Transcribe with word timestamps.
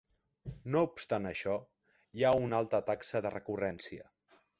No 0.75 0.79
obstant 0.85 1.27
això, 1.31 1.53
hi 2.19 2.25
ha 2.25 2.31
una 2.45 2.59
alta 2.61 2.79
taxa 2.89 3.23
de 3.27 3.33
recurrència. 3.37 4.09